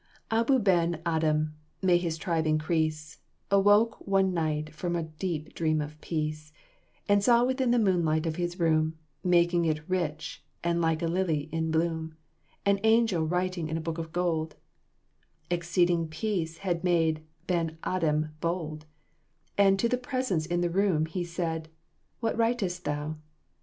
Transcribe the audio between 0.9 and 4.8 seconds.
Adhem (may his tribe increase) Awoke one night